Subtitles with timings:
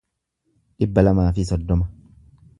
[0.83, 1.91] dhibba lamaa fi soddoma